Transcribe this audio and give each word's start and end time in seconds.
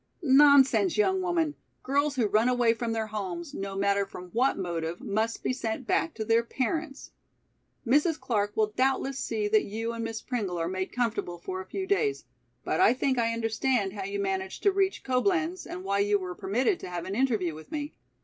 "Nonsense, 0.23 0.97
young 0.97 1.21
woman, 1.21 1.53
girls 1.83 2.15
who 2.15 2.25
run 2.25 2.49
away 2.49 2.73
from 2.73 2.91
their 2.91 3.05
homes 3.05 3.53
no 3.53 3.75
matter 3.75 4.03
from 4.03 4.31
what 4.31 4.57
motive, 4.57 4.99
must 4.99 5.43
be 5.43 5.53
sent 5.53 5.85
back 5.85 6.15
to 6.15 6.25
their 6.25 6.41
parents. 6.41 7.11
Mrs. 7.85 8.19
Clark 8.19 8.57
will 8.57 8.73
doubtless 8.75 9.19
see 9.19 9.47
that 9.49 9.61
you 9.63 9.93
and 9.93 10.03
Miss 10.03 10.19
Pringle 10.19 10.57
are 10.57 10.67
made 10.67 10.91
comfortable 10.91 11.37
for 11.37 11.61
a 11.61 11.67
few 11.69 11.85
days. 11.85 12.25
But 12.63 12.79
I 12.79 12.95
think 12.95 13.19
I 13.19 13.31
understand 13.33 13.93
how 13.93 14.05
you 14.05 14.19
managed 14.19 14.63
to 14.63 14.71
reach 14.71 15.03
Coblenz 15.03 15.67
and 15.67 15.83
why 15.83 15.99
you 15.99 16.17
were 16.17 16.33
permitted 16.33 16.79
to 16.79 16.89
have 16.89 17.05
an 17.05 17.13
interview 17.13 17.53
with 17.53 17.71
me. 17.71 17.93